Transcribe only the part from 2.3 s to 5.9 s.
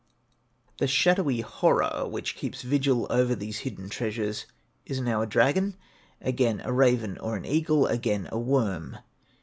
keeps vigil over these hidden treasures is now a dragon,